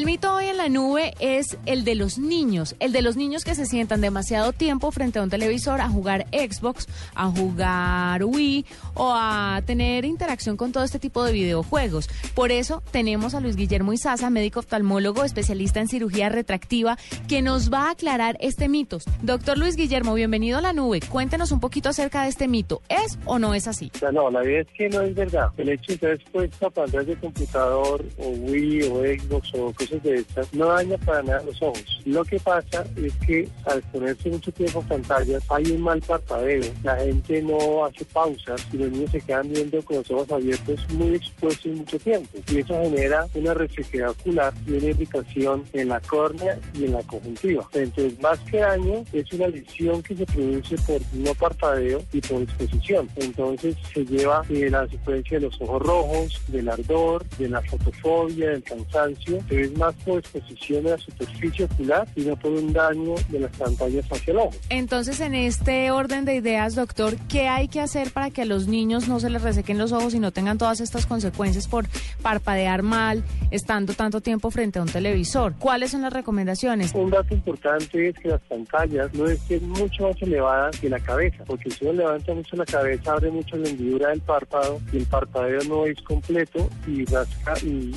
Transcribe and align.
El 0.00 0.06
mito 0.06 0.32
hoy 0.32 0.46
en 0.46 0.56
la 0.56 0.70
nube 0.70 1.12
es 1.20 1.58
el 1.66 1.84
de 1.84 1.94
los 1.94 2.18
niños, 2.18 2.74
el 2.80 2.90
de 2.90 3.02
los 3.02 3.16
niños 3.16 3.44
que 3.44 3.54
se 3.54 3.66
sientan 3.66 4.00
demasiado 4.00 4.54
tiempo 4.54 4.90
frente 4.92 5.18
a 5.18 5.22
un 5.22 5.28
televisor 5.28 5.82
a 5.82 5.90
jugar 5.90 6.26
Xbox, 6.32 6.88
a 7.14 7.26
jugar 7.26 8.24
Wii 8.24 8.64
o 8.94 9.12
a 9.14 9.60
tener 9.66 10.06
interacción 10.06 10.56
con 10.56 10.72
todo 10.72 10.84
este 10.84 10.98
tipo 10.98 11.22
de 11.22 11.34
videojuegos. 11.34 12.08
Por 12.34 12.50
eso 12.50 12.82
tenemos 12.92 13.34
a 13.34 13.40
Luis 13.40 13.56
Guillermo 13.56 13.92
Izaza, 13.92 14.30
médico 14.30 14.60
oftalmólogo, 14.60 15.22
especialista 15.22 15.80
en 15.80 15.88
cirugía 15.88 16.30
retractiva, 16.30 16.96
que 17.28 17.42
nos 17.42 17.70
va 17.70 17.88
a 17.88 17.90
aclarar 17.90 18.38
este 18.40 18.70
mito. 18.70 19.00
Doctor 19.20 19.58
Luis 19.58 19.76
Guillermo, 19.76 20.14
bienvenido 20.14 20.56
a 20.56 20.62
la 20.62 20.72
nube. 20.72 21.00
Cuéntenos 21.10 21.52
un 21.52 21.60
poquito 21.60 21.90
acerca 21.90 22.22
de 22.22 22.30
este 22.30 22.48
mito. 22.48 22.80
¿Es 22.88 23.18
o 23.26 23.38
no 23.38 23.52
es 23.52 23.68
así? 23.68 23.92
No, 24.14 24.30
la 24.30 24.40
verdad 24.40 24.60
es 24.62 24.68
que 24.74 24.88
no 24.88 25.02
es 25.02 25.14
verdad. 25.14 25.50
El 25.58 25.68
hecho 25.68 25.88
de 25.88 25.94
estar 25.94 26.10
expuesto 26.12 26.72
a 26.74 26.86
de 26.86 27.16
computador 27.16 28.02
o 28.16 28.28
Wii 28.30 28.82
o 28.84 29.02
Xbox 29.02 29.52
o 29.52 29.74
cosas 29.90 30.02
de 30.02 30.16
estas 30.16 30.54
no 30.54 30.66
daña 30.66 30.96
para 30.98 31.22
nada 31.22 31.42
los 31.42 31.60
ojos. 31.62 32.00
Lo 32.04 32.24
que 32.24 32.38
pasa 32.40 32.84
es 32.96 33.14
que 33.26 33.48
al 33.66 33.82
ponerse 33.82 34.30
mucho 34.30 34.52
tiempo 34.52 34.82
pantallas 34.82 35.42
hay 35.48 35.70
un 35.72 35.82
mal 35.82 36.00
parpadeo. 36.00 36.72
La 36.82 36.96
gente 36.96 37.42
no 37.42 37.84
hace 37.84 38.04
pausas 38.06 38.66
y 38.72 38.78
los 38.78 38.90
niños 38.90 39.10
se 39.10 39.20
quedan 39.20 39.50
viendo 39.50 39.82
con 39.82 39.96
los 39.96 40.10
ojos 40.10 40.30
abiertos 40.32 40.86
muy 40.90 41.16
expuestos 41.16 41.72
mucho 41.72 41.98
tiempo. 41.98 42.38
Y 42.50 42.58
eso 42.58 42.74
genera 42.82 43.26
una 43.34 43.54
resequedad 43.54 44.10
ocular 44.10 44.52
y 44.66 44.72
una 44.72 44.86
irritación 44.86 45.64
en 45.72 45.88
la 45.88 46.00
córnea 46.00 46.58
y 46.74 46.84
en 46.84 46.92
la 46.92 47.02
conjuntiva. 47.02 47.68
Entonces, 47.72 48.20
más 48.20 48.38
que 48.40 48.58
daño, 48.58 49.04
es 49.12 49.32
una 49.32 49.48
lesión 49.48 50.02
que 50.02 50.16
se 50.16 50.26
produce 50.26 50.76
por 50.86 51.00
no 51.14 51.34
parpadeo 51.34 52.02
y 52.12 52.20
por 52.20 52.42
exposición. 52.42 53.08
Entonces, 53.16 53.76
se 53.92 54.04
lleva 54.04 54.42
eh, 54.48 54.68
la 54.70 54.86
secuencia 54.88 55.38
de 55.38 55.46
los 55.46 55.60
ojos 55.60 55.82
rojos, 55.82 56.40
del 56.48 56.68
ardor, 56.68 57.24
de 57.38 57.48
la 57.48 57.60
fotofobia, 57.62 58.50
del 58.50 58.62
cansancio, 58.62 59.38
pero 59.48 59.69
es 59.70 59.78
más 59.78 59.94
por 60.04 60.18
exposición 60.18 60.86
a 60.86 60.90
la 60.90 60.98
superficie 60.98 61.64
ocular 61.64 62.06
y 62.16 62.22
no 62.22 62.36
por 62.36 62.52
un 62.52 62.72
daño 62.72 63.14
de 63.28 63.40
las 63.40 63.56
pantallas 63.56 64.06
hacia 64.10 64.32
el 64.32 64.38
ojo. 64.38 64.50
Entonces, 64.68 65.20
en 65.20 65.34
este 65.34 65.90
orden 65.90 66.24
de 66.24 66.34
ideas, 66.34 66.74
doctor, 66.74 67.16
¿qué 67.28 67.48
hay 67.48 67.68
que 67.68 67.80
hacer 67.80 68.10
para 68.12 68.30
que 68.30 68.42
a 68.42 68.44
los 68.44 68.66
niños 68.66 69.08
no 69.08 69.20
se 69.20 69.30
les 69.30 69.42
resequen 69.42 69.78
los 69.78 69.92
ojos 69.92 70.14
y 70.14 70.18
no 70.18 70.32
tengan 70.32 70.58
todas 70.58 70.80
estas 70.80 71.06
consecuencias 71.06 71.68
por 71.68 71.86
parpadear 72.22 72.82
mal, 72.82 73.24
estando 73.50 73.94
tanto 73.94 74.20
tiempo 74.20 74.50
frente 74.50 74.78
a 74.78 74.82
un 74.82 74.88
televisor? 74.88 75.54
¿Cuáles 75.58 75.90
son 75.90 76.02
las 76.02 76.12
recomendaciones? 76.12 76.92
Un 76.94 77.10
dato 77.10 77.34
importante 77.34 78.08
es 78.08 78.14
que 78.18 78.28
las 78.28 78.40
pantallas 78.42 79.12
no 79.14 79.26
estén 79.26 79.68
mucho 79.68 80.08
más 80.08 80.22
elevadas 80.22 80.78
que 80.78 80.88
la 80.88 81.00
cabeza, 81.00 81.44
porque 81.44 81.70
si 81.70 81.84
uno 81.84 81.94
levanta 81.94 82.34
mucho 82.34 82.56
la 82.56 82.64
cabeza, 82.64 83.12
abre 83.12 83.30
mucho 83.30 83.56
la 83.56 83.68
hendidura 83.68 84.10
del 84.10 84.20
párpado 84.20 84.80
y 84.92 84.98
el 84.98 85.06
parpadeo 85.06 85.60
no 85.68 85.86
es 85.86 86.00
completo 86.02 86.68
y 86.86 87.04
rasca 87.06 87.54
y, 87.62 87.92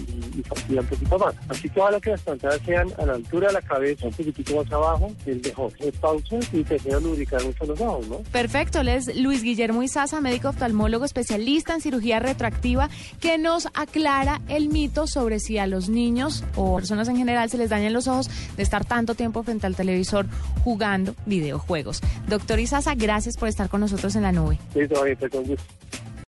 y, 0.69 0.77
un 0.77 0.85
poquito 0.85 1.19
más. 1.19 1.35
Así 1.49 1.62
ojalá 1.75 1.99
que 1.99 2.11
las 2.11 2.21
pantallas 2.21 2.61
sean 2.65 2.87
a 2.97 3.05
la 3.05 3.13
altura 3.13 3.47
de 3.47 3.53
la 3.53 3.61
cabeza, 3.61 4.07
un 4.07 4.13
poquitico 4.13 4.63
más 4.63 4.71
abajo, 4.71 5.11
es 5.25 5.43
mejor. 5.43 5.71
Es 5.79 5.95
pausa 5.97 6.37
y 6.51 6.63
te 6.63 6.93
a 6.93 6.99
lubricar 6.99 7.43
mucho 7.43 7.65
los 7.65 7.79
ojos, 7.81 8.07
¿no? 8.07 8.17
Perfecto, 8.31 8.81
él 8.81 8.89
es 8.89 9.15
Luis 9.15 9.43
Guillermo 9.43 9.83
Izaza, 9.83 10.21
médico 10.21 10.49
oftalmólogo 10.49 11.05
especialista 11.05 11.73
en 11.73 11.81
cirugía 11.81 12.19
retroactiva, 12.19 12.89
que 13.19 13.37
nos 13.37 13.67
aclara 13.73 14.41
el 14.47 14.69
mito 14.69 15.07
sobre 15.07 15.39
si 15.39 15.57
a 15.57 15.67
los 15.67 15.89
niños 15.89 16.43
o 16.55 16.75
personas 16.75 17.07
en 17.07 17.17
general 17.17 17.49
se 17.49 17.57
les 17.57 17.69
dañan 17.69 17.93
los 17.93 18.07
ojos 18.07 18.29
de 18.55 18.63
estar 18.63 18.85
tanto 18.85 19.15
tiempo 19.15 19.43
frente 19.43 19.67
al 19.67 19.75
televisor 19.75 20.25
jugando 20.63 21.15
videojuegos. 21.25 22.01
Doctor 22.27 22.59
Izaza, 22.59 22.95
gracias 22.95 23.37
por 23.37 23.49
estar 23.49 23.69
con 23.69 23.81
nosotros 23.81 24.15
en 24.15 24.23
la 24.23 24.31
nube. 24.31 24.59
Listo, 24.75 24.97
ahorita 24.97 25.29
con 25.29 25.43
gusto. 25.43 25.63